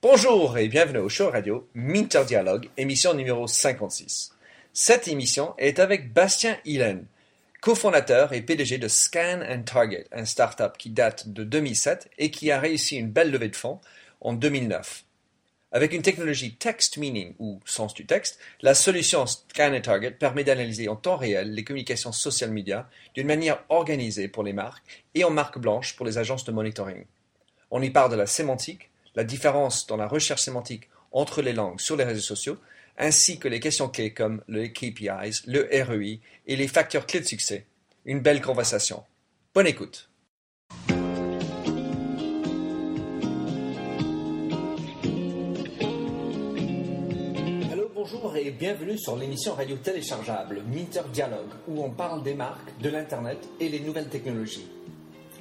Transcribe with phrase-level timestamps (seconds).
[0.00, 4.30] Bonjour et bienvenue au show radio Minter Dialogue, émission numéro 56.
[4.72, 7.04] Cette émission est avec Bastien Hillen,
[7.60, 12.52] cofondateur et PDG de Scan and Target, un startup qui date de 2007 et qui
[12.52, 13.80] a réussi une belle levée de fonds
[14.20, 15.02] en 2009.
[15.72, 20.44] Avec une technologie text meaning ou sens du texte, la solution Scan and Target permet
[20.44, 25.24] d'analyser en temps réel les communications social media d'une manière organisée pour les marques et
[25.24, 27.04] en marque blanche pour les agences de monitoring.
[27.72, 31.80] On y parle de la sémantique, la différence dans la recherche sémantique entre les langues
[31.80, 32.58] sur les réseaux sociaux,
[32.98, 37.26] ainsi que les questions clés comme le KPIs, le REI et les facteurs clés de
[37.26, 37.66] succès.
[38.04, 39.04] Une belle conversation.
[39.54, 40.08] Bonne écoute.
[47.70, 52.78] Hello, bonjour et bienvenue sur l'émission radio téléchargeable Minter Dialogue où on parle des marques,
[52.80, 54.68] de l'Internet et les nouvelles technologies.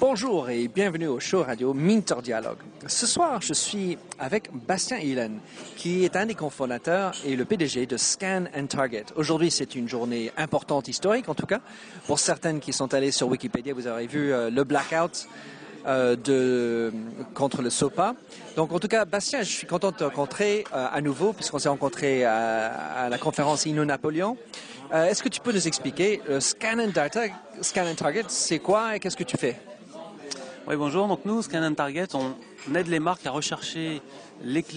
[0.00, 2.58] Bonjour et bienvenue au show radio Minter Dialogue.
[2.86, 5.40] Ce soir, je suis avec Bastien Hillen,
[5.76, 9.06] qui est un des cofondateurs et le PDG de Scan and Target.
[9.16, 11.60] Aujourd'hui, c'est une journée importante, historique en tout cas.
[12.06, 15.26] Pour certaines qui sont allées sur Wikipédia, vous aurez vu euh, le blackout
[15.86, 16.92] euh, de,
[17.34, 18.14] contre le SOPA.
[18.54, 21.58] Donc en tout cas, Bastien, je suis content de te rencontrer euh, à nouveau, puisqu'on
[21.58, 24.36] s'est rencontré à, à, la conférence Inno Napoléon.
[24.94, 27.22] Euh, Est-ce que tu peux nous expliquer, Scan and, Data,
[27.62, 29.56] Scan and Target, c'est quoi et qu'est-ce que tu fais?
[30.68, 31.08] Oui, bonjour.
[31.08, 34.02] Donc nous, Scan Target, on aide les marques à rechercher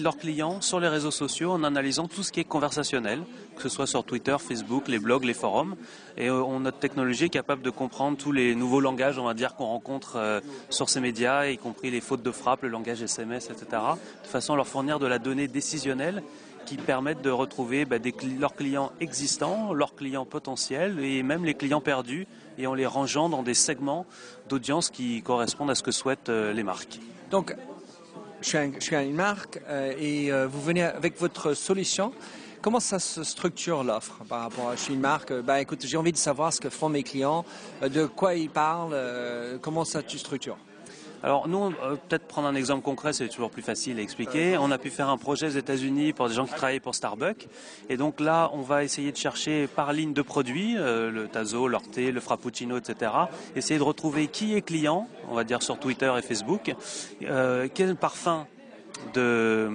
[0.00, 3.20] leurs clients sur les réseaux sociaux en analysant tout ce qui est conversationnel,
[3.56, 5.76] que ce soit sur Twitter, Facebook, les blogs, les forums.
[6.16, 9.34] Et euh, on, notre technologie est capable de comprendre tous les nouveaux langages, on va
[9.34, 13.02] dire, qu'on rencontre euh, sur ces médias, y compris les fautes de frappe, le langage
[13.02, 13.82] SMS, etc.,
[14.22, 16.22] de façon à leur fournir de la donnée décisionnelle
[16.64, 17.96] qui permettent de retrouver bah,
[18.40, 22.26] leurs clients existants, leurs clients potentiels et même les clients perdus
[22.58, 24.06] et en les rangeant dans des segments
[24.48, 27.00] d'audience qui correspondent à ce que souhaitent euh, les marques.
[27.30, 27.54] Donc,
[28.40, 28.48] je
[28.80, 32.12] suis, une marque euh, et euh, vous venez avec votre solution.
[32.60, 35.96] Comment ça se structure l'offre par rapport à je suis une marque Ben écoute, j'ai
[35.96, 37.44] envie de savoir ce que font mes clients,
[37.82, 38.96] de quoi ils parlent,
[39.60, 40.58] comment ça tu structures?
[41.22, 44.58] Alors nous, euh, peut-être prendre un exemple concret, c'est toujours plus facile à expliquer.
[44.58, 47.48] On a pu faire un projet aux États-Unis pour des gens qui travaillaient pour Starbucks.
[47.88, 51.68] Et donc là, on va essayer de chercher par ligne de produits, euh, le Tazo,
[51.68, 53.12] l'Orte, le Frappuccino, etc.
[53.54, 56.74] Essayer de retrouver qui est client, on va dire sur Twitter et Facebook,
[57.22, 58.46] euh, quel parfum
[59.14, 59.70] de,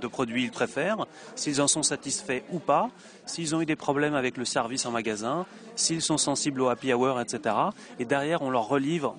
[0.00, 1.06] de, produits ils préfèrent,
[1.36, 2.90] s'ils en sont satisfaits ou pas,
[3.26, 6.92] s'ils ont eu des problèmes avec le service en magasin, s'ils sont sensibles au happy
[6.92, 7.54] hour, etc.
[7.98, 9.16] Et derrière, on leur relivre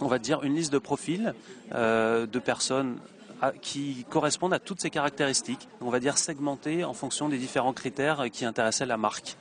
[0.00, 1.34] on va dire, une liste de profils
[1.74, 2.98] euh, de personnes
[3.40, 5.68] à, qui correspondent à toutes ces caractéristiques.
[5.80, 9.36] On va dire segmentées en fonction des différents critères qui intéressaient la marque.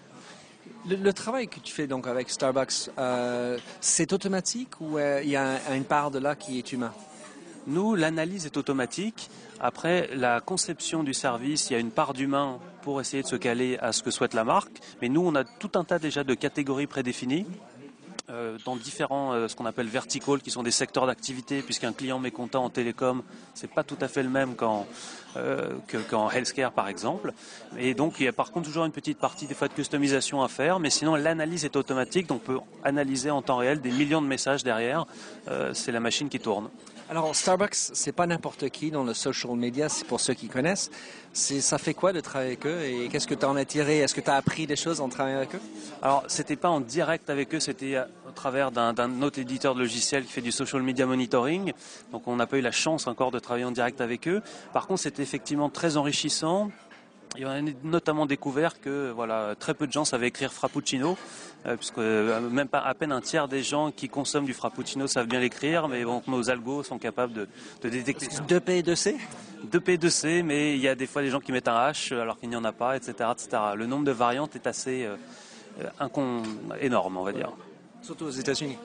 [0.87, 5.29] Le, le travail que tu fais donc avec Starbucks, euh, c'est automatique ou euh, il
[5.29, 6.93] y a un, une part de là qui est humain?
[7.67, 9.29] Nous, l'analyse est automatique.
[9.59, 13.35] Après, la conception du service, il y a une part d'humain pour essayer de se
[13.35, 14.79] caler à ce que souhaite la marque.
[15.01, 17.45] Mais nous, on a tout un tas déjà de catégories prédéfinies
[18.65, 22.63] dans différents, euh, ce qu'on appelle verticals, qui sont des secteurs d'activité, puisqu'un client mécontent
[22.63, 23.23] en télécom,
[23.53, 24.85] c'est pas tout à fait le même qu'en
[25.37, 25.77] euh,
[26.09, 27.33] qu'en healthcare par exemple.
[27.77, 30.41] Et donc il y a par contre toujours une petite partie des fois de customisation
[30.41, 33.91] à faire, mais sinon l'analyse est automatique, donc on peut analyser en temps réel des
[33.91, 35.05] millions de messages derrière.
[35.47, 36.69] Euh, c'est la machine qui tourne.
[37.11, 40.91] Alors Starbucks, c'est pas n'importe qui dans le social media, c'est pour ceux qui connaissent.
[41.33, 43.99] Ça fait quoi de travailler avec eux et qu'est-ce que tu en as tiré?
[43.99, 45.61] Est-ce que tu as appris des choses en travaillant avec eux?
[46.01, 47.97] Alors c'était pas en direct avec eux, c'était
[48.29, 51.73] au travers d'un, autre éditeur de logiciel qui fait du social media monitoring.
[52.11, 54.41] Donc on n'a pas eu la chance encore de travailler en direct avec eux.
[54.73, 56.71] Par contre c'était effectivement très enrichissant.
[57.37, 61.15] Et on a notamment découvert que voilà, très peu de gens savaient écrire Frappuccino,
[61.67, 65.05] euh, puisque euh, même pas à peine un tiers des gens qui consomment du Frappuccino
[65.05, 67.47] savent bien l'écrire, mais bon, nos algos sont capables de,
[67.83, 68.25] de détecter.
[68.25, 69.15] 2P et 2C
[69.71, 72.15] 2P et 2C, mais il y a des fois des gens qui mettent un H
[72.15, 73.61] alors qu'il n'y en a pas, etc., etc.
[73.75, 76.07] Le nombre de variantes est assez euh,
[76.79, 77.51] énorme, on va dire.
[78.01, 78.77] Surtout aux États-Unis.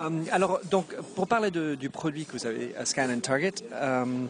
[0.00, 4.28] Um, alors, donc, pour parler de, du produit que vous avez Scan and Target, um,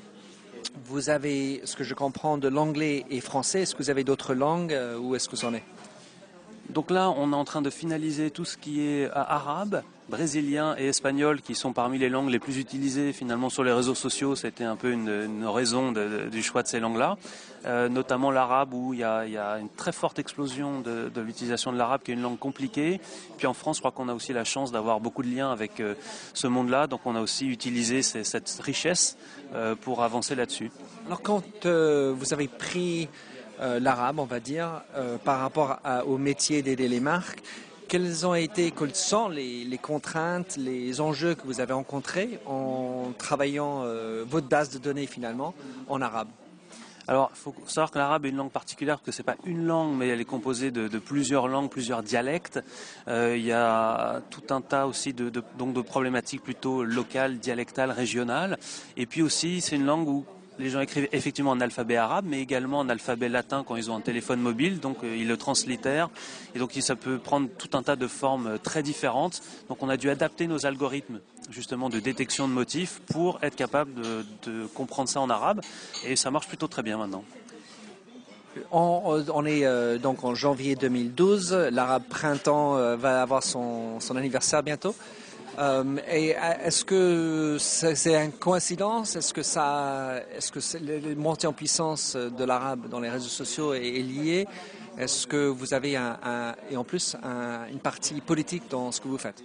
[0.86, 3.62] vous avez, ce que je comprends, de l'anglais et français.
[3.62, 5.64] Est-ce que vous avez d'autres langues euh, ou est-ce que vous en est
[6.70, 10.74] Donc là, on est en train de finaliser tout ce qui est euh, arabe, brésilien
[10.78, 14.34] et espagnol qui sont parmi les langues les plus utilisées finalement sur les réseaux sociaux.
[14.34, 17.16] C'était un peu une, raison du choix de ces langues-là.
[17.66, 22.02] Euh, notamment l'arabe où il y, a, une très forte explosion de, l'utilisation de l'arabe
[22.02, 23.00] qui est une langue compliquée.
[23.36, 25.80] Puis en France, je crois qu'on a aussi la chance d'avoir beaucoup de liens avec
[25.80, 25.94] euh,
[26.34, 26.86] ce monde-là.
[26.86, 29.16] Donc on a aussi utilisé cette richesse
[29.54, 30.70] euh, pour avancer là-dessus.
[31.06, 33.08] Alors quand vous avez pris
[33.60, 34.82] l'arabe, on va dire,
[35.24, 37.42] par rapport au métier d'aider les marques,
[37.88, 43.84] quelles ont été, quelles sont les, contraintes, les enjeux que vous avez rencontrés en travaillant
[44.26, 45.54] votre base de données finalement
[45.88, 46.28] en arabe?
[47.08, 49.64] Alors, il faut savoir que l'arabe est une langue particulière, parce que c'est pas une
[49.64, 52.60] langue, mais elle est composée de, plusieurs langues, plusieurs dialectes.
[53.08, 57.92] Euh, il y a tout un tas aussi de, donc de problématiques plutôt locales, dialectales,
[57.92, 58.58] régionales.
[58.98, 60.26] Et puis aussi, c'est une langue où
[60.58, 63.96] les gens écrivent effectivement en alphabet arabe, mais également en alphabet latin quand ils ont
[63.96, 66.10] un téléphone mobile, donc euh, ils le translittèrent.
[66.54, 69.40] Et donc ça peut prendre tout un tas de formes euh, très différentes.
[69.68, 71.20] Donc on a dû adapter nos algorithmes
[71.50, 75.60] justement de détection de motifs pour être capable de, comprendre ça en arabe.
[76.04, 77.24] Et ça marche plutôt très bien maintenant.
[78.72, 81.52] On, est euh, donc en janvier 2012.
[81.70, 84.94] L'arabe printemps va avoir son anniversaire bientôt.
[85.58, 89.16] Euh, et euh, est-ce que c'est une coïncidence?
[89.16, 94.02] Est-ce que ça, est-ce que montée en puissance de l'arabe dans les réseaux sociaux est,
[94.02, 94.46] liée?
[94.96, 97.16] Est-ce que vous avez un, et en plus
[97.72, 99.42] une partie politique dans ce que vous faites?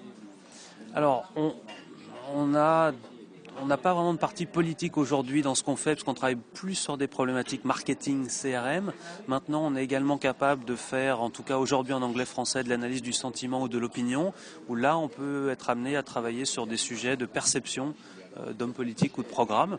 [0.93, 1.31] Alors,
[2.33, 2.91] on a
[3.61, 6.37] on n'a pas vraiment de parti politique aujourd'hui dans ce qu'on fait, parce qu'on travaille
[6.53, 8.93] plus sur des problématiques marketing, CRM.
[9.27, 13.01] Maintenant, on est également capable de faire, en tout cas aujourd'hui en anglais-français, de l'analyse
[13.01, 14.33] du sentiment ou de l'opinion,
[14.67, 17.95] où là, on peut être amené à travailler sur des sujets de perception
[18.37, 19.77] euh, d'hommes politiques ou de programmes.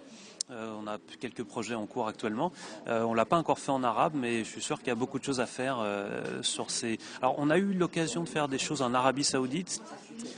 [0.50, 2.52] Euh, on a quelques projets en cours actuellement.
[2.86, 4.94] Euh, on l'a pas encore fait en arabe, mais je suis sûr qu'il y a
[4.94, 6.98] beaucoup de choses à faire euh, sur ces.
[7.22, 9.82] Alors, on a eu l'occasion de faire des choses en Arabie Saoudite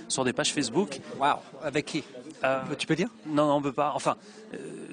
[0.08, 1.00] sur des pages Facebook.
[1.18, 2.04] Waouh Avec qui?
[2.78, 3.08] Tu peux dire?
[3.26, 3.92] Non, non, on peut pas.
[3.94, 4.16] Enfin,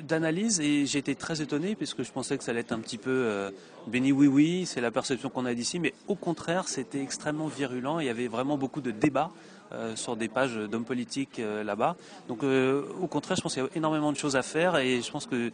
[0.01, 2.98] d'analyse et j'ai été très étonné puisque je pensais que ça allait être un petit
[2.98, 3.51] peu
[3.88, 8.00] béni oui oui, c'est la perception qu'on a d'ici, mais au contraire, c'était extrêmement virulent.
[8.00, 9.53] Il y avait vraiment beaucoup de débats euh,
[9.96, 11.96] sur des pages d'hommes politiques euh, là-bas.
[12.28, 15.02] Donc euh, au contraire, je pense qu'il y a énormément de choses à faire et
[15.02, 15.52] je pense que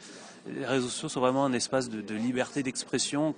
[0.48, 3.36] les réseaux sociaux sont vraiment un espace de, liberté d'expression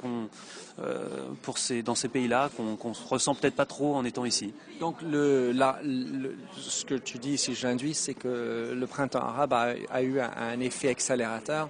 [1.42, 4.54] pour ces, dans ces pays-là qu'on ne ressent peut-être pas trop en étant ici.
[4.80, 10.60] Donc ce que tu dis, si j'induis, c'est que le printemps arabe a, eu un
[10.60, 11.70] effet accélérateur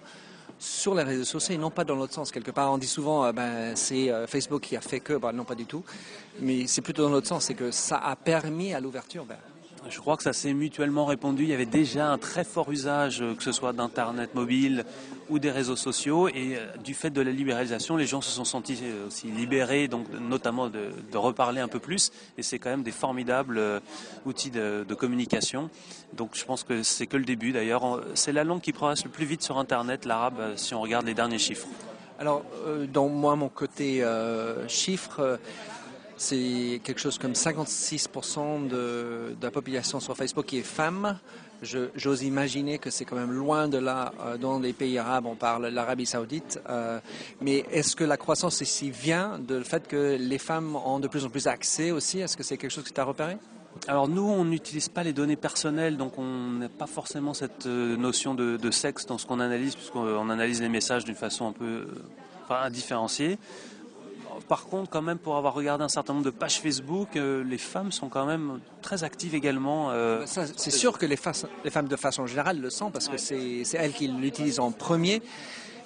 [0.61, 2.31] sur les réseaux sociaux et non pas dans l'autre sens.
[2.31, 5.31] Quelque part, on dit souvent, euh, ben, c'est euh, Facebook qui a fait que, ben,
[5.31, 5.83] non pas du tout,
[6.39, 9.25] mais c'est plutôt dans l'autre sens, c'est que ça a permis à l'ouverture.
[9.25, 9.37] Ben,
[9.89, 11.43] je crois que ça s'est mutuellement répondu.
[11.43, 14.85] Il y avait déjà un très fort usage, euh, que ce soit d'Internet mobile
[15.29, 16.27] ou des réseaux sociaux.
[16.27, 19.87] Et euh, du fait de la libéralisation, les gens se sont sentis euh, aussi libérés,
[19.87, 22.11] donc notamment de, reparler un peu plus.
[22.37, 23.61] Et c'est quand même des formidables
[24.25, 25.69] outils de, communication.
[26.13, 27.51] Donc je pense que c'est que le début.
[27.51, 31.05] D'ailleurs, c'est la langue qui progresse le plus vite sur Internet, l'arabe, si on regarde
[31.05, 31.67] les derniers chiffres.
[32.19, 32.43] Alors,
[32.91, 34.03] dans moi, mon côté
[34.67, 35.39] chiffres,
[36.21, 41.17] c'est quelque chose comme 56% de, la population sur Facebook qui est femme.
[41.63, 45.35] J'ose imaginer que c'est quand même loin de là euh, dans les pays arabes, on
[45.35, 46.59] parle l'Arabie saoudite.
[46.69, 46.99] Euh,
[47.39, 51.25] mais est-ce que la croissance ici vient du fait que les femmes ont de plus
[51.25, 52.19] en plus accès aussi?
[52.19, 53.37] Est-ce que c'est quelque chose que tu as repéré?
[53.87, 57.95] Alors nous, on n'utilise pas les données personnelles, donc on n'a pas forcément cette euh,
[57.97, 61.87] notion de, sexe dans ce qu'on analyse, puisqu'on analyse les messages d'une façon un peu
[62.49, 63.39] indifférenciée
[64.47, 67.57] par contre, quand même, pour avoir regardé un certain nombre de pages Facebook, euh, les
[67.57, 69.91] femmes sont quand même très actives également.
[69.91, 73.93] Euh, c'est sûr que les, femmes, de façon générale, le sont parce que c'est elles
[73.93, 75.21] qui l'utilisent en premier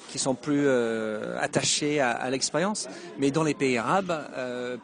[0.09, 2.87] qui sont plus euh, attachées à, l'expérience.
[3.19, 4.13] Mais dans les pays arabes,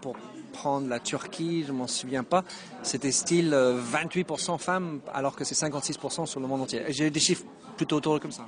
[0.01, 0.15] pour
[0.51, 2.43] prendre la Turquie, je m'en souviens pas,
[2.83, 6.83] c'était style 28% femmes alors que c'est 56% sur le monde entier.
[6.89, 7.45] J'ai des chiffres
[7.77, 8.47] plutôt autour de comme ça.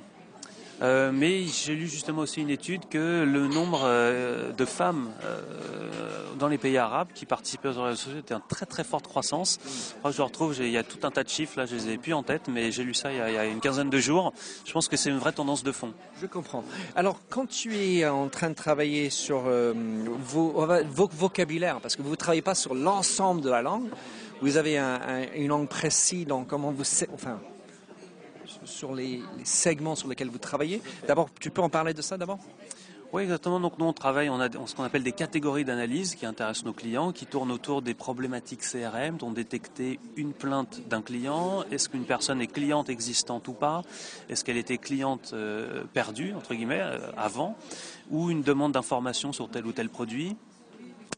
[0.84, 5.40] Euh, mais j'ai lu justement aussi une étude que le nombre euh, de femmes euh,
[6.38, 9.58] dans les pays arabes qui participaient aux réseaux sociaux était en très très forte croissance.
[10.04, 12.12] je retrouve, il y a tout un tas de chiffres, là je les ai plus
[12.12, 14.34] en tête, mais j'ai lu ça il y, a, une quinzaine de jours.
[14.66, 15.94] Je pense que c'est une vraie tendance de fond.
[16.20, 16.64] Je comprends.
[16.96, 22.10] Alors quand tu es en train de travailler sur vos, vos vocabulaires, parce que vous
[22.10, 23.88] ne travaillez pas sur l'ensemble de la langue,
[24.42, 26.82] vous avez une langue précise dans comment vous...
[27.14, 27.38] Enfin,
[28.64, 30.82] sur les, segments sur lesquels vous travaillez.
[31.06, 32.38] D'abord, tu peux en parler de ça d'abord?
[33.12, 33.60] Oui, exactement.
[33.60, 36.72] Donc nous, on travaille, on a ce qu'on appelle des catégories d'analyse qui intéressent nos
[36.72, 41.62] clients, qui tournent autour des problématiques CRM, dont détecter une plainte d'un client.
[41.70, 43.82] Est-ce qu'une personne est cliente existante ou pas
[44.28, 47.56] Est-ce qu'elle était cliente euh, perdue, entre guillemets, euh, avant
[48.10, 50.36] Ou une demande d'information sur tel ou tel produit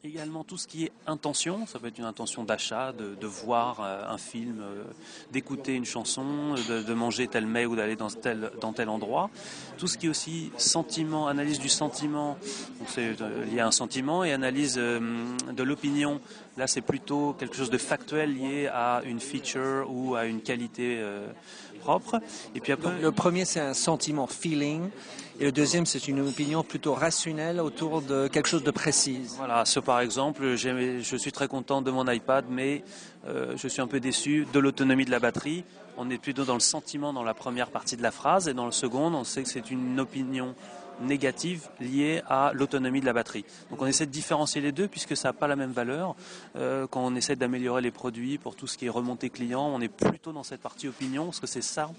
[0.07, 4.03] également tout ce qui est intention, ça peut être une intention d'achat, de, voir euh,
[4.09, 4.85] un film, euh,
[5.33, 9.31] d'écouter une chanson, de, manger tel mets ou d'aller dans tel, dans tel endroit.
[9.79, 12.39] Tout ce qui est aussi sentiment, analyse du sentiment,
[12.87, 16.21] c'est euh, lié à un sentiment, et analyse de l'opinion,
[16.57, 21.03] là c'est plutôt quelque chose de factuel lié à une feature ou à une qualité
[21.81, 22.21] propre.
[22.55, 24.91] Et puis après, le premier c'est un sentiment, feeling.
[25.39, 29.21] Et le deuxième, c'est une opinion plutôt rationnelle autour de quelque chose de précis.
[29.37, 32.83] Voilà, ce par exemple, je suis très content de mon iPad, mais
[33.27, 35.65] euh, je suis un peu déçu de l'autonomie de la batterie.
[35.99, 38.65] On est plutôt dans le sentiment dans la première partie de la phrase, et dans
[38.65, 40.55] le second, on sait que c'est une opinion
[41.01, 43.45] négative liée à l'autonomie de la batterie.
[43.71, 46.15] Donc on essaie de différencier les deux puisque ça n'a pas la même valeur.
[46.57, 49.81] Euh, quand on essaie d'améliorer les produits pour tout ce qui est remontée client, on
[49.81, 51.91] est plutôt dans cette partie opinion parce que c'est ça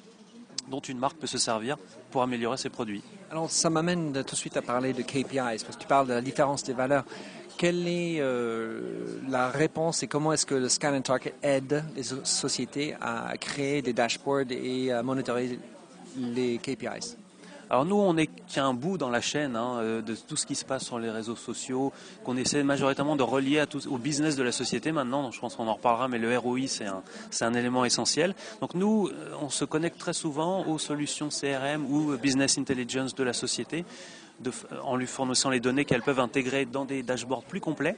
[0.69, 1.77] dont une marque peut se servir
[2.11, 3.03] pour améliorer ses produits.
[3.31, 6.13] Alors ça m'amène tout de suite à parler de KPIs, parce que tu parles de
[6.13, 7.05] la différence des valeurs.
[7.57, 12.03] Quelle est euh, la réponse et comment est-ce que le Scan and Target aide les
[12.03, 15.57] sociétés à créer des dashboards et à monitorer
[16.15, 17.17] les KPIs
[17.69, 20.55] alors nous, on n'est qu'un bout dans la chaîne hein, euh, de tout ce qui
[20.55, 21.91] se passe sur les réseaux sociaux,
[22.23, 25.31] qu'on essaie majoritairement de relier au business de la société maintenant.
[25.31, 28.35] Je pense qu'on en reparlera, mais le ROI, c'est un, élément essentiel.
[28.61, 33.23] Donc nous, euh, on se connecte très souvent aux solutions CRM ou Business Intelligence de
[33.23, 33.83] la société,
[34.39, 34.51] de,
[34.83, 37.97] en lui fournissant les données qu'elles peuvent intégrer dans des dashboards plus complets,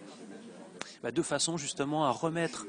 [1.03, 2.65] bah, de façon justement à remettre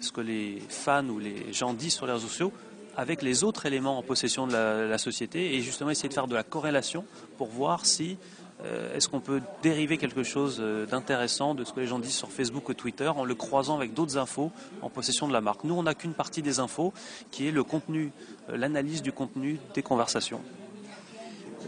[0.00, 2.52] ce que les fans ou les gens disent sur les réseaux sociaux
[2.96, 6.34] avec les autres éléments en possession de la, société et justement essayer de faire de
[6.34, 7.04] la corrélation
[7.38, 8.18] pour voir si
[8.64, 12.14] euh, est-ce qu'on peut dériver quelque chose euh, d'intéressant de ce que les gens disent
[12.14, 14.50] sur Facebook ou Twitter en le croisant avec d'autres infos
[14.82, 15.64] en possession de la marque.
[15.64, 16.92] Nous, on n'a qu'une partie des infos
[17.30, 18.12] qui est le contenu,
[18.50, 20.40] euh, l'analyse du contenu des conversations.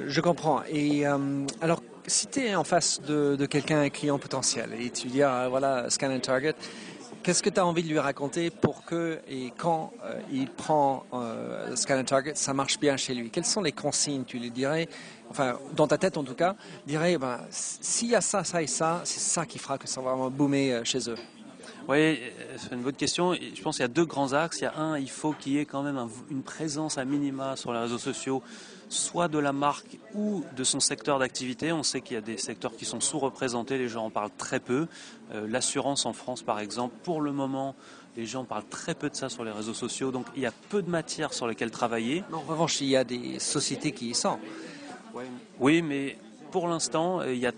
[0.07, 0.63] Je comprends.
[0.71, 1.05] Et
[1.61, 5.23] alors, si tu es en face de, de quelqu'un, un client potentiel, et tu dis,
[5.23, 6.55] ah, voilà, scan and target,
[7.23, 11.05] Qu'est-ce que tu as envie de lui raconter pour que et quand euh, il prend
[11.15, 13.31] euh, Scan Target, ça marche bien chez lui?
[13.31, 14.89] Quelles sont les consignes Tu lui dirais,
[15.31, 18.67] enfin dans ta tête en tout cas, dirais, ben, s'il y a ça, ça et
[18.67, 21.17] ça, c'est ça qui fera que ça va vraiment boomer euh, chez eux.
[21.89, 22.19] Oui,
[22.57, 23.35] c'est une bonne question.
[23.35, 24.59] Je pense qu'il y a deux grands axes.
[24.59, 27.57] Il y a un, il faut qu'il y ait quand même une présence à minima
[27.57, 28.43] sur les réseaux sociaux
[28.93, 31.73] soit de la marque ou de son secteur d'activité.
[31.73, 34.61] On sait qu'il y a des secteurs qui sont sous-représentés, les gens en parlent très
[34.61, 34.87] peu.
[35.33, 37.75] Euh, l'assurance en France, par exemple, pour le moment,
[38.17, 40.53] les gens parlent très peu de ça sur les réseaux sociaux, donc il y a
[40.69, 42.23] peu de matière sur lesquelles travailler.
[42.33, 44.39] En revanche, il y a des sociétés qui y sont.
[45.59, 46.19] Oui, mais
[46.51, 47.53] pour l'instant, il y a,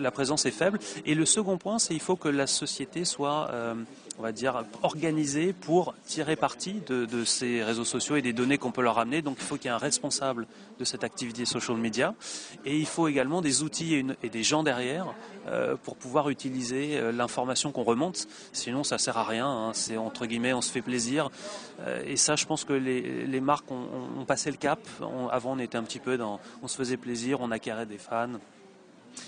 [0.00, 0.80] la présence est faible.
[1.06, 3.74] Et le second point, c'est qu'il faut que la société soit euh,
[4.18, 8.70] on va dire, organisés pour tirer parti de, ces réseaux sociaux et des données qu'on
[8.70, 9.22] peut leur amener.
[9.22, 10.46] Donc il faut qu'il y ait un responsable
[10.78, 12.14] de cette activité social media.
[12.64, 15.14] Et il faut également des outils et, des gens derrière
[15.48, 18.28] euh, pour pouvoir utiliser euh, l'information qu'on remonte.
[18.52, 19.48] Sinon, ça sert à rien.
[19.48, 19.72] Hein.
[19.74, 21.30] C'est entre guillemets, on se fait plaisir.
[21.80, 24.80] Euh, et ça, je pense que les, marques ont, passé le cap.
[25.30, 28.28] avant, on était un petit peu dans, on se faisait plaisir, on acquérait des fans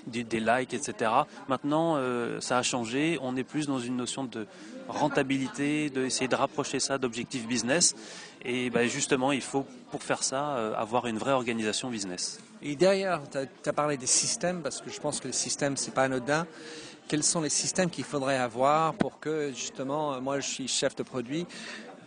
[0.06, 1.10] des, likes, etc.
[1.48, 1.96] Maintenant,
[2.40, 3.18] ça a changé.
[3.22, 4.46] On est plus dans une notion de
[4.88, 7.94] rentabilité, d'essayer de rapprocher ça d'objectifs business.
[8.44, 12.38] Et ben, justement, il faut, pour faire ça, euh, avoir une vraie organisation business.
[12.62, 15.94] Et derrière, tu as, parlé des systèmes, parce que je pense que le système, c'est
[15.94, 16.46] pas anodin.
[17.08, 21.02] Quels sont les systèmes qu'il faudrait avoir pour que, justement, moi, je suis chef de
[21.02, 21.46] produit,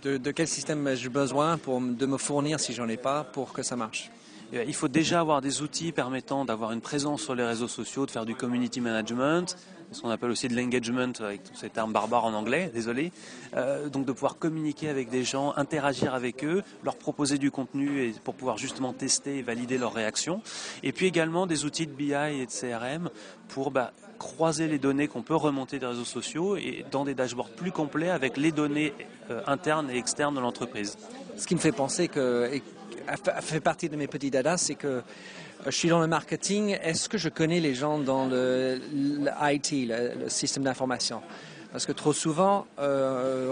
[0.03, 3.53] de, de quel système j'ai besoin pour de me fournir, si j'en ai pas, pour
[3.53, 4.09] que ça marche?
[4.53, 8.05] Euh, il faut déjà avoir des outils permettant d'avoir une présence sur les réseaux sociaux,
[8.05, 9.55] de faire du community management,
[9.91, 13.11] ce qu'on appelle aussi de l'engagement avec tous ces termes barbares en anglais, désolé.
[13.55, 18.03] Euh, donc de pouvoir communiquer avec des gens, interagir avec eux, leur proposer du contenu
[18.03, 20.41] et pour pouvoir justement tester et valider leurs réactions.
[20.83, 23.09] Et puis également des outils de BI et de CRM
[23.47, 27.49] pour bah, croiser les données qu'on peut remonter des réseaux sociaux et dans des dashboards
[27.49, 28.93] plus complets avec les données
[29.31, 30.97] euh, internes et externes de l'entreprise.
[31.37, 32.51] Ce qui me fait penser que
[33.41, 35.01] fait partie de mes petits dadas, c'est que
[35.65, 36.77] je suis dans le marketing.
[36.81, 38.79] Est-ce que je connais les gens dans le,
[39.41, 41.21] IT, le, système d'information?
[41.71, 43.49] Parce que trop souvent, euh,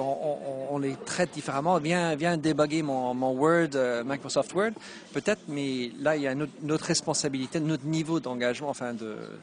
[0.71, 1.77] on, les traite différemment.
[1.77, 2.35] Viens, viens
[2.81, 4.71] mon, Word, euh, Microsoft Word,
[5.13, 8.95] peut-être, mais là, il y a notre, responsabilité, notre niveau d'engagement, enfin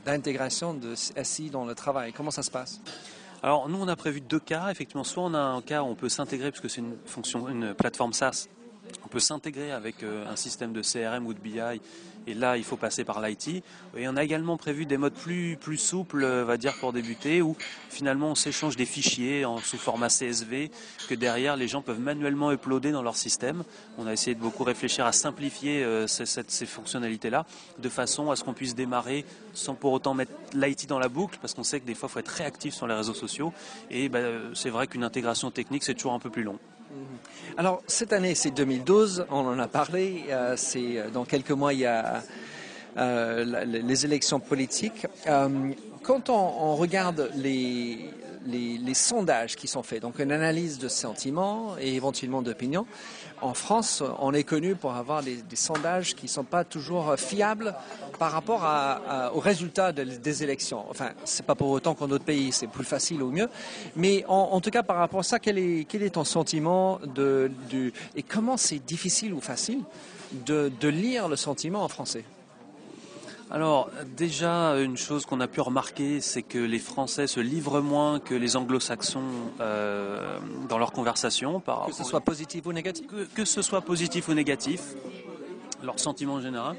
[0.05, 2.13] d'intégration de, de SI dans le travail.
[2.13, 2.81] Comment ça se passe?
[3.45, 4.71] Alors nous on a prévu deux cas.
[4.71, 7.75] Effectivement, soit on a un cas où on peut s'intégrer puisque c'est une fonction, une
[7.75, 8.49] plateforme SaaS
[9.05, 11.61] On peut s'intégrer avec euh, un système de CRM ou de BI
[12.27, 13.63] et là il faut passer par l'IT.
[13.97, 17.43] Et on a également prévu des modes plus, plus souples, euh, va dire pour débuter,
[17.43, 17.57] où
[17.91, 20.71] finalement on s'échange des fichiers sous format CSV
[21.09, 23.65] que derrière les gens peuvent manuellement uploader dans leur système.
[23.99, 27.47] On a essayé de beaucoup réfléchir à simplifier euh, ces, fonctionnalités-là
[27.79, 31.39] de façon à ce qu'on puisse démarrer sans pour autant mettre l'IT dans la boucle
[31.41, 33.53] parce qu'on sait que des fois il faut être réactif sur les réseaux sociaux
[33.91, 34.21] et bah,
[34.55, 36.59] c'est vrai qu'une intégration technique c'est toujours un peu plus long.
[36.95, 37.19] Mhm.
[37.57, 41.73] Alors cette année c'est 2012, on en a parlé, euh, c'est euh, dans quelques mois
[41.73, 42.23] il y a
[42.97, 45.07] euh, les élections politiques.
[46.05, 48.11] quand on, regarde les,
[48.47, 52.87] les, sondages qui sont faits, donc une analyse de sentiments et éventuellement d'opinion,
[53.45, 57.75] en France, on est connu pour avoir des, sondages qui ne sont pas toujours fiables
[58.19, 58.67] par rapport
[59.35, 60.85] aux résultats des élections.
[60.89, 63.49] Enfin, c'est pas pour autant qu'en d'autres pays c'est plus facile ou mieux,
[63.97, 66.99] mais en, tout cas par rapport à ça, quel est, ton sentiment
[68.17, 69.81] et comment c'est difficile ou facile
[70.47, 72.25] de lire le sentiment en français?
[73.51, 78.19] Alors déjà, une chose qu'on a pu remarquer, c'est que les Français se livrent moins
[78.19, 79.23] que les Anglo-Saxons
[79.61, 81.61] euh, dans leurs conversations.
[81.61, 81.87] Par...
[81.87, 84.95] Que ce soit positif ou négatif que, ce soit positif ou négatif,
[85.83, 86.77] leur sentiment en général.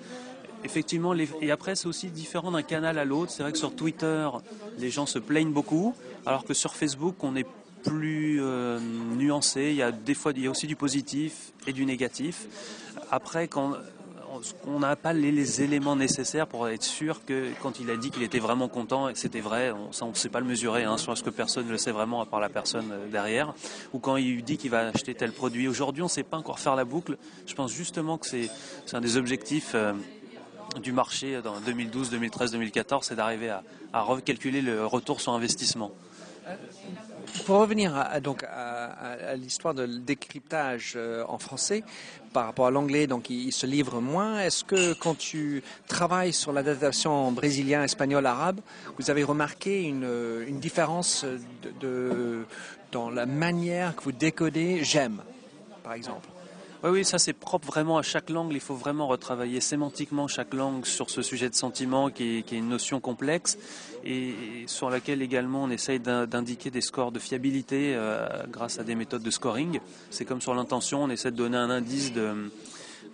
[0.63, 3.31] Effectivement, et après c'est aussi différent d'un canal à l'autre.
[3.31, 4.27] C'est vrai que sur Twitter,
[4.79, 5.93] les gens se plaignent beaucoup,
[6.25, 7.45] alors que sur Facebook, on est
[7.83, 8.79] plus euh,
[9.15, 9.69] nuancé.
[9.69, 12.47] Il y a des fois, il y a aussi du positif et du négatif.
[13.11, 13.73] Après, quand
[14.67, 18.23] on n'a pas les, éléments nécessaires pour être sûr que quand il a dit qu'il
[18.23, 21.23] était vraiment content et que c'était vrai, on, ne sait pas le mesurer, hein, ce
[21.23, 23.53] que personne ne le sait vraiment à part la personne euh, derrière,
[23.93, 25.67] ou quand il dit qu'il va acheter tel produit.
[25.67, 27.17] Aujourd'hui, on ne sait pas encore faire la boucle.
[27.45, 28.49] Je pense justement que c'est
[28.93, 29.71] un des objectifs.
[29.75, 29.93] Euh,
[30.81, 35.91] du marché dans 2012, 2013, 2014, c'est d'arriver à recalculer le retour sur investissement.
[37.45, 41.83] Pour revenir à, donc à, l'histoire de décryptage euh, en français
[42.33, 44.39] par rapport à l'anglais, donc il, se livre moins.
[44.39, 48.59] Est-ce que quand tu travailles sur l'adaptation brésilien, espagnol, arabe,
[48.99, 50.09] vous avez remarqué une,
[50.47, 51.25] une différence
[51.79, 52.45] de,
[52.91, 55.21] dans la manière que vous décodez j'aime,
[55.83, 56.27] par exemple?
[56.91, 58.51] Oui, ça c'est propre vraiment à chaque langue.
[58.53, 62.69] Il faut vraiment retravailler sémantiquement chaque langue sur ce sujet de sentiment qui est, une
[62.69, 63.57] notion complexe
[64.03, 64.33] et,
[64.67, 69.23] sur laquelle également on essaye d'indiquer des scores de fiabilité euh, grâce à des méthodes
[69.23, 69.79] de scoring.
[70.11, 72.51] C'est comme sur l'intention, on essaie de donner un indice de,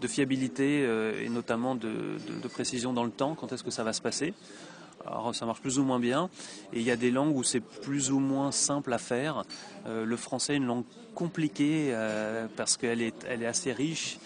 [0.08, 2.18] fiabilité euh, et notamment de,
[2.52, 4.34] précision dans le temps, quand est-ce que ça va se passer.
[5.06, 6.30] Alors ça marche plus ou moins bien.
[6.74, 9.44] Et il y a des langues où c'est plus ou moins simple à faire.
[9.88, 10.84] Euh, le français est une langue
[11.16, 14.20] compliquée euh, parce qu'elle est, elle est assez riche.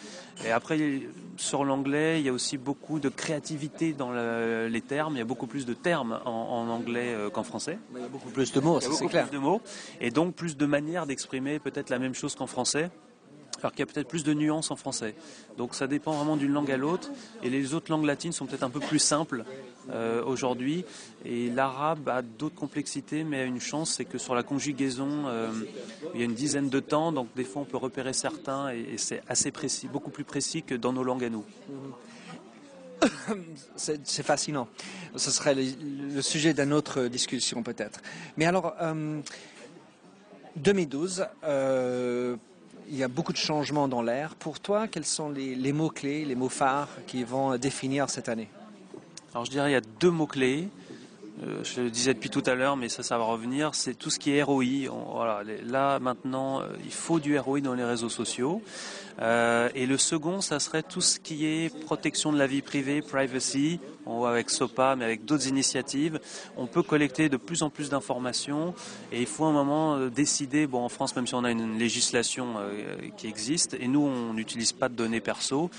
[0.46, 1.02] Et après,
[1.38, 5.16] sur l'anglais, il y a aussi beaucoup de créativité dans les termes.
[5.16, 7.80] Il y a beaucoup plus de termes en, anglais euh, qu'en français.
[7.96, 9.30] il y a beaucoup plus de mots, c'est clair.
[9.30, 9.62] Plus de mots.
[10.02, 12.90] Et donc plus de manières d'exprimer peut-être la même chose qu'en français
[13.62, 15.16] alors qu'il y a peut-être plus de nuances en français.
[15.58, 17.10] Donc ça dépend vraiment d'une langue à l'autre.
[17.42, 19.46] Et les autres langues latines sont peut-être un peu plus simples
[19.92, 20.86] euh, aujourd'hui.
[21.26, 25.50] Et l'arabe a d'autres complexités, mais a une chance, c'est que sur la conjugaison, euh,
[26.14, 28.98] il y a une dizaine de temps, donc des fois on peut repérer certains, et,
[28.98, 31.46] c'est assez précis, beaucoup plus précis que dans nos langues à nous.
[33.76, 34.68] C'est fascinant.
[35.16, 38.00] Ce serait le, sujet d'une autre discussion peut-être.
[38.38, 38.74] Mais alors,
[40.56, 42.38] 2012, euh,
[42.90, 44.36] il y a beaucoup de changements dans l'air.
[44.36, 48.50] Pour toi, quels sont les, mots-clés, les mots phares qui vont définir cette année?
[49.36, 50.70] Alors je dirais il y a deux mots-clés.
[51.44, 53.76] Euh, je le disais depuis tout à l'heure, mais ça, ça va revenir.
[53.76, 54.88] C'est tout ce qui est ROI.
[55.12, 58.62] voilà, là maintenant, euh, il faut du ROI dans les réseaux sociaux.
[59.20, 63.02] Euh, et le second, ça serait tout ce qui est protection de la vie privée,
[63.02, 63.82] privacy.
[64.06, 66.22] On voit avec SOPA, mais avec d'autres initiatives,
[66.56, 68.74] on peut collecter de plus en plus d'informations.
[69.12, 70.66] Et il faut un moment décider.
[70.66, 72.54] Bon, en France, même si on a une législation
[73.18, 75.70] qui existe, et nous, on n'utilise pas de données perso.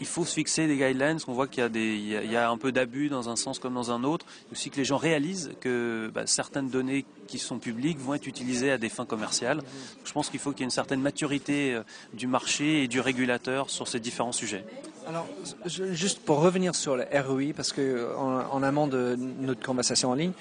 [0.00, 1.18] Il faut se fixer des guidelines.
[1.26, 4.26] On voit qu'il y a, un peu d'abus dans un sens comme dans un autre.
[4.52, 8.70] Aussi que les gens réalisent que bah, certaines données qui sont publiques vont être utilisées
[8.70, 9.60] à des fins commerciales.
[10.04, 11.82] Je pense qu'il faut qu'il y ait une certaine maturité euh,
[12.14, 14.64] du marché et du régulateur sur ces différents sujets.
[15.06, 15.26] Alors,
[15.64, 20.32] juste pour revenir sur le ROI, parce que en amont de notre conversation en ligne,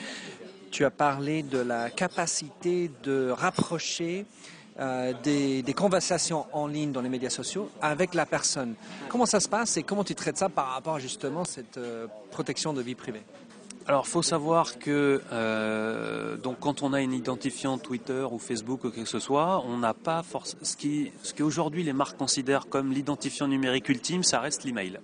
[0.71, 4.25] tu as parlé de la capacité de rapprocher
[4.79, 8.75] euh, des, conversations en ligne dans les médias sociaux avec la personne.
[9.09, 12.05] Comment ça se passe et comment tu traites ça par rapport à justement cette euh,
[12.29, 13.23] protection de vie privée?
[13.87, 18.89] Alors, faut savoir que euh, donc quand on a une identifiant Twitter ou Facebook ou
[18.89, 20.57] quelque que ce soit, on n'a pas force.
[20.61, 24.99] Ce qui, ce qu'aujourd'hui les marques considèrent comme l'identifiant numérique ultime, ça reste l'email.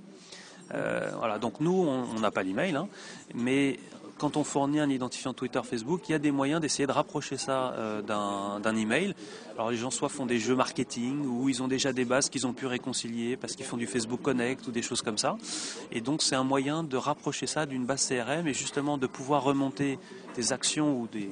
[0.70, 1.40] voilà.
[1.40, 2.88] Donc nous, on n'a pas l'email, hein,
[3.34, 3.80] mais
[4.24, 7.36] quand on fournit un identifiant Twitter, Facebook, il y a des moyens d'essayer de rapprocher
[7.36, 9.16] ça euh, d'un email.
[9.56, 12.48] Alors les gens soit font des jeux marketing ou ils ont déjà des bases qu'ils
[12.48, 15.36] ont pu réconcilier parce qu'ils font du Facebook Connect ou des choses comme ça.
[15.92, 19.44] Et donc c'est un moyen de rapprocher ça d'une base CRM et justement de pouvoir
[19.44, 20.00] remonter
[20.38, 21.28] des actions ou des,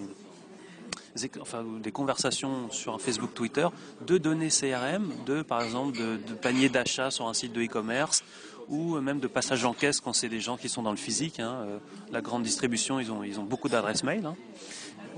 [1.93, 3.69] conversations sur un Facebook, Twitter,
[4.05, 8.21] de données CRM, de par exemple de, paniers d'achat sur un site de e-commerce
[8.69, 11.39] ou même de passage en caisse quand c'est des gens qui sont dans le physique.
[11.39, 11.65] Hein.
[11.65, 11.77] Euh,
[12.11, 14.25] la grande distribution, ils ont, ils ont beaucoup d'adresses mail.
[14.25, 14.35] Hein.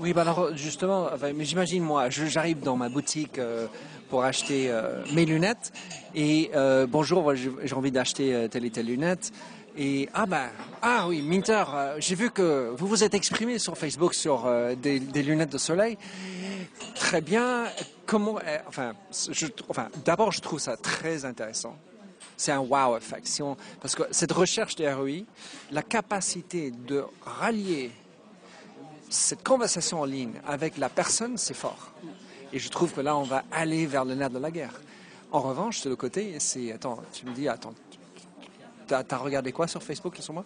[0.00, 3.68] Oui, bah alors justement, j'imagine moi, j'arrive dans ma boutique euh,
[4.10, 5.72] pour acheter euh, mes lunettes
[6.16, 6.50] et
[6.88, 9.32] bonjour, j'ai envie d'acheter telle et telle lunette.
[9.76, 10.50] Et ah ben
[10.82, 11.64] ah oui Minter,
[11.98, 15.98] j'ai vu que vous vous êtes exprimé sur Facebook sur des, lunettes de soleil.
[16.94, 17.64] Très bien.
[18.06, 18.92] Comment enfin,
[19.68, 21.76] enfin d'abord je trouve ça très intéressant
[22.36, 23.42] c'est un wow effect.
[23.80, 25.24] parce que cette recherche de ROI,
[25.70, 27.90] la capacité de rallier
[29.08, 31.92] cette conversation en ligne avec la personne, c'est fort.
[32.52, 34.74] Et je trouve que là, on va aller vers le nerf de la guerre.
[35.30, 36.72] En revanche, de l'autre côté, c'est...
[36.72, 37.74] Attends, tu me dis, attends,
[38.86, 40.44] t'as as regardé quoi sur Facebook sur moi?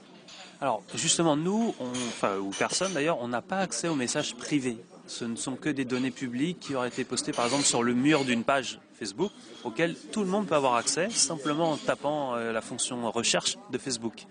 [0.61, 5.25] Alors, justement, nous, enfin, ou personne d'ailleurs, on n'a pas accès aux messages privés ce
[5.25, 8.25] ne sont que des données publiques qui auraient été postées par exemple sur le mur
[8.25, 9.33] d'une page Facebook
[9.65, 13.79] auquel tout le monde peut avoir accès simplement en tapant euh, la fonction recherche de
[13.79, 14.27] Facebook.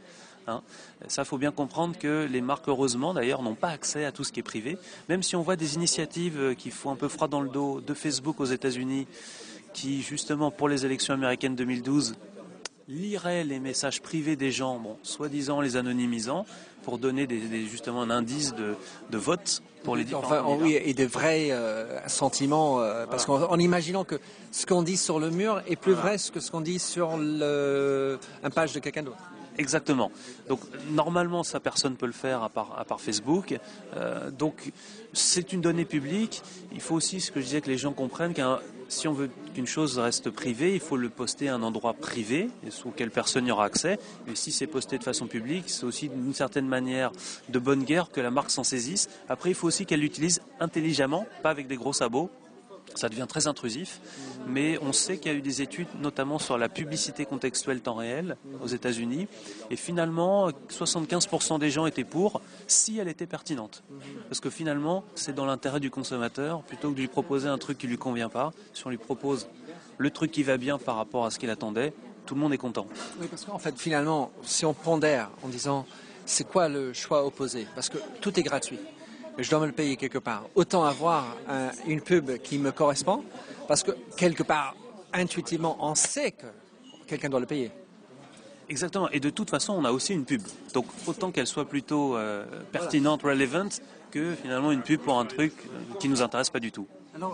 [0.47, 0.61] Hein.
[1.07, 4.31] Ça, faut bien comprendre que les marques, heureusement d'ailleurs, n'ont pas accès à tout ce
[4.31, 4.77] qui est privé.
[5.09, 7.81] Même si on voit des initiatives euh, qui font un peu froid dans le dos
[7.81, 9.07] de Facebook aux États-Unis,
[9.73, 12.15] qui justement pour les élections américaines 2012
[12.87, 16.45] liraient les messages privés des gens, bon, soi-disant les anonymisant,
[16.83, 18.75] pour donner des, justement un indice de,
[19.09, 23.57] de vote pour les différents enfin, Oui, et de vrais euh, sentiments, euh, parce qu'en
[23.59, 24.19] imaginant que
[24.51, 28.19] ce qu'on dit sur le mur est plus vrai que ce qu'on dit sur le,
[28.43, 29.17] un page de quelqu'un d'autre.
[29.57, 30.11] Exactement.
[30.49, 30.59] Donc
[30.91, 33.57] normalement, ça personne peut le faire à part, à part Facebook.
[33.95, 34.71] Euh, donc
[35.13, 36.43] c'est une donnée publique.
[36.71, 39.29] Il faut aussi, ce que je disais, que les gens comprennent qu'un si on veut
[39.53, 42.49] qu'une chose reste privée, il faut le poster à un endroit privé
[42.85, 43.99] auquel personne n'y aura accès.
[44.27, 47.11] Et si c'est posté de façon publique, c'est aussi d'une certaine manière
[47.49, 49.09] de bonne guerre que la marque s'en saisisse.
[49.29, 52.29] Après, il faut aussi qu'elle l'utilise intelligemment, pas avec des gros sabots,
[52.95, 53.99] ça devient très intrusif,
[54.47, 57.95] mais on sait qu'il y a eu des études notamment sur la publicité contextuelle temps
[57.95, 59.27] réel aux États-Unis,
[59.69, 63.83] et finalement 75% des gens étaient pour si elle était pertinente.
[64.29, 67.77] Parce que finalement, c'est dans l'intérêt du consommateur, plutôt que de lui proposer un truc
[67.77, 69.47] qui lui convient pas, si on lui propose
[69.97, 71.93] le truc qui va bien par rapport à ce qu'il attendait,
[72.25, 72.87] tout le monde est content.
[73.19, 75.85] Oui, parce qu'en fait, finalement, si on pondère en disant
[76.25, 77.65] c'est quoi le choix opposé?
[77.73, 78.79] Parce que tout est gratuit
[79.43, 80.43] je dois me le payer quelque part.
[80.55, 81.25] Autant avoir
[81.85, 83.23] une pub qui me correspond,
[83.67, 84.75] parce que quelque part,
[85.13, 86.47] intuitivement, on sait que
[87.07, 87.71] quelqu'un doit le payer.
[88.69, 89.09] Exactement.
[89.11, 90.41] Et de toute façon, on a aussi une pub.
[90.73, 93.69] Donc autant qu'elle soit plutôt euh, pertinente, relevant,
[94.11, 95.53] que finalement une pub pour un truc
[95.99, 96.87] qui nous intéresse pas du tout.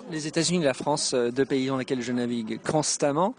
[0.10, 3.36] Les États-Unis et la France, euh, deux pays dans lesquels je navigue constamment,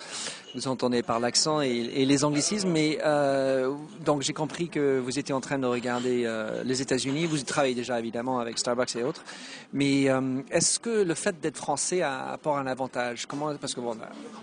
[0.55, 3.73] vous entendez par l'accent et, les anglicismes, mais euh,
[4.05, 7.27] donc j'ai compris que vous étiez en train de regarder euh, les États-Unis.
[7.27, 9.25] Vous travaillez déjà évidemment avec Starbucks et autres,
[9.73, 10.09] mais
[10.51, 13.27] est-ce que le fait d'être français apporte un avantage?
[13.27, 13.97] Comment Parce que bon,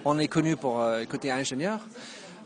[0.06, 1.80] on est connu pour côté ingénieur.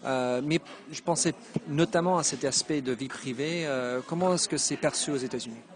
[0.03, 0.59] mais
[0.91, 1.33] je pensais
[1.67, 3.67] notamment à cet aspect de vie privée.
[4.07, 5.74] comment est-ce que c'est perçu aux États-Unis?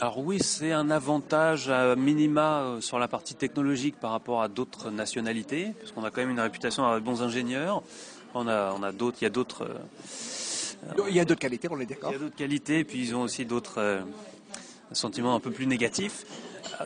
[0.00, 4.48] Alors oui, c'est un avantage à minima euh, sur la partie technologique par rapport à
[4.48, 7.82] d'autres nationalités, parce qu'on a quand même une réputation à bons ingénieurs.
[8.32, 9.64] On a, on a d'autres, il y a d'autres.
[9.64, 12.12] Euh, il y a d'autres qualités, on est d'accord.
[12.12, 14.00] Il y a d'autres qualités, puis ils ont aussi d'autres euh,
[14.92, 16.24] sentiments un peu plus négatifs.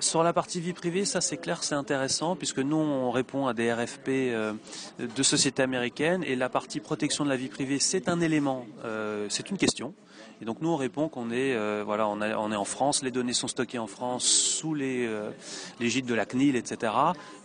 [0.00, 3.54] Sur la partie vie privée, ça c'est clair, c'est intéressant puisque nous on répond à
[3.54, 4.08] des RFP
[4.98, 8.66] de sociétés américaines et la partie protection de la vie privée c'est un élément,
[9.28, 9.94] c'est une question.
[10.44, 13.10] Et donc nous on répond qu'on est euh, voilà on, on, est en France, les
[13.10, 15.30] données sont stockées en France sous les euh,
[15.80, 16.92] l'égide de la CNIL, etc.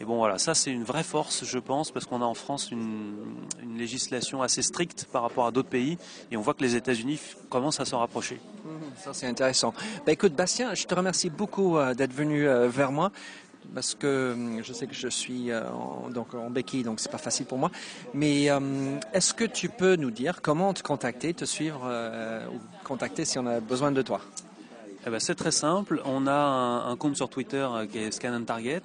[0.01, 2.71] Et bon voilà, ça c'est une vraie force je pense parce qu'on a en France
[2.71, 3.15] une,
[3.63, 5.97] une, législation assez stricte par rapport à d'autres pays
[6.29, 8.41] et on voit que les États-Unis commencent à s'en rapprocher.
[8.65, 9.73] Mmh, ça c'est intéressant.
[10.05, 13.13] Bah, écoute Bastien, je te remercie beaucoup euh, d'être venu vers moi
[13.73, 17.11] parce que hum, je sais que je suis euh, en, donc en béquille, donc c'est
[17.11, 17.71] pas facile pour moi.
[18.13, 22.59] Mais hum, est-ce que tu peux nous dire comment te contacter, te suivre euh, ou
[22.83, 24.21] contacter si on a besoin de toi?
[25.05, 26.01] Eh ben, C'est très simple.
[26.05, 28.83] On a un, compte sur Twitter euh, qui est Scan Target.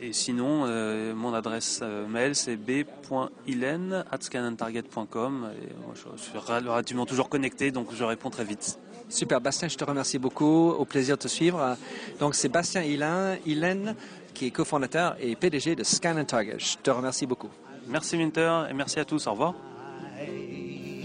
[0.00, 0.66] Et sinon,
[1.14, 5.50] mon adresse mail, c'est b.ilen.scanandtarget.com.
[5.94, 8.80] Je suis relativement toujours connecté, donc je réponds très vite.
[9.12, 10.70] Super, Bastien, je te remercie beaucoup.
[10.70, 11.76] Au plaisir de te suivre.
[12.18, 13.94] Donc, c'est Bastien Hélène,
[14.32, 16.56] qui est cofondateur et PDG de Scan and Target.
[16.58, 17.50] Je te remercie beaucoup.
[17.88, 19.26] Merci, Minter, et merci à tous.
[19.26, 19.54] Au revoir.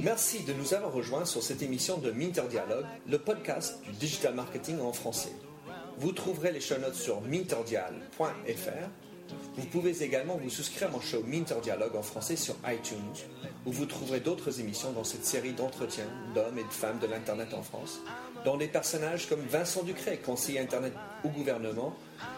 [0.02, 4.34] Merci de nous avoir rejoints sur cette émission de Minter Dialogue, le podcast du digital
[4.36, 5.34] marketing en français.
[5.98, 8.88] Vous trouverez les show notes sur minterdial.fr.
[9.58, 13.28] Vous pouvez également vous souscrire à mon show Minter Dialogue en français sur iTunes,
[13.68, 17.54] où vous trouverez d'autres émissions dans cette série d'entretiens d'hommes et de femmes de l'Internet
[17.54, 18.00] en France,
[18.46, 20.94] dont des personnages comme Vincent Ducret, conseiller Internet
[21.26, 21.94] au gouvernement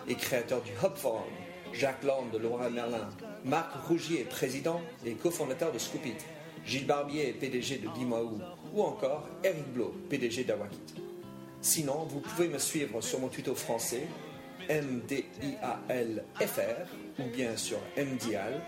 [0.07, 1.29] et créateur du Hub Forum,
[1.71, 3.07] Jacques Land de Laura Merlin,
[3.45, 6.17] Marc Rougier, président et cofondateur de Scoopit,
[6.65, 8.39] Gilles Barbier, PDG de Dimaou,
[8.73, 10.95] ou encore Eric Blo, PDG d'Awakit.
[11.61, 14.07] Sinon, vous pouvez me suivre sur mon tuto français,
[14.67, 16.09] MDIALFR,
[17.19, 18.63] ou bien sur MDIAL,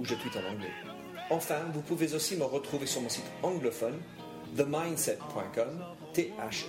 [0.00, 0.89] où je tweete en anglais.
[1.30, 3.98] Enfin, vous pouvez aussi me retrouver sur mon site anglophone,
[4.56, 6.68] themindset.com, T-H-E-M-Y-N-D-S-E-T,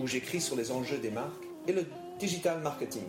[0.00, 1.86] où j'écris sur les enjeux des marques et le
[2.18, 3.04] digital marketing.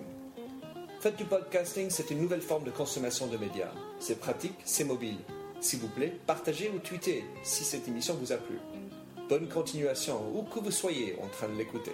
[0.99, 3.71] Faites du podcasting, c'est une nouvelle forme de consommation de médias.
[3.99, 5.17] C'est pratique, c'est mobile.
[5.61, 8.59] S'il vous plaît, partagez ou tweetez si cette émission vous a plu.
[9.27, 11.93] Bonne continuation, où que vous soyez en train de l'écouter.